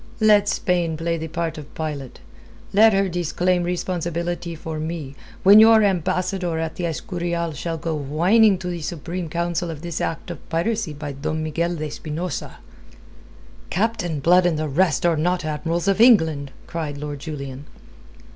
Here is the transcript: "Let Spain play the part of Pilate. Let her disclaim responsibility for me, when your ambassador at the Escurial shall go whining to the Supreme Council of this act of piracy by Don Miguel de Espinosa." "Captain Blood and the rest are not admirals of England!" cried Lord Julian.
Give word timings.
"Let 0.19 0.49
Spain 0.49 0.97
play 0.97 1.17
the 1.19 1.27
part 1.27 1.59
of 1.59 1.75
Pilate. 1.75 2.21
Let 2.73 2.91
her 2.91 3.07
disclaim 3.07 3.61
responsibility 3.61 4.55
for 4.55 4.79
me, 4.79 5.13
when 5.43 5.59
your 5.59 5.83
ambassador 5.83 6.57
at 6.57 6.73
the 6.75 6.87
Escurial 6.87 7.53
shall 7.53 7.77
go 7.77 7.93
whining 7.93 8.57
to 8.57 8.67
the 8.67 8.81
Supreme 8.81 9.29
Council 9.29 9.69
of 9.69 9.83
this 9.83 10.01
act 10.01 10.31
of 10.31 10.49
piracy 10.49 10.93
by 10.93 11.11
Don 11.11 11.43
Miguel 11.43 11.75
de 11.75 11.85
Espinosa." 11.85 12.57
"Captain 13.69 14.19
Blood 14.19 14.47
and 14.47 14.57
the 14.57 14.67
rest 14.67 15.05
are 15.05 15.15
not 15.17 15.45
admirals 15.45 15.87
of 15.87 16.01
England!" 16.01 16.49
cried 16.65 16.97
Lord 16.97 17.19
Julian. 17.19 17.65